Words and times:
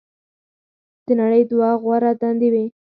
"د 1.05 1.07
نړۍ 1.21 1.41
دوه 1.51 1.69
غوره 1.81 2.11
دندې 2.21 2.49
وې. 2.53 2.65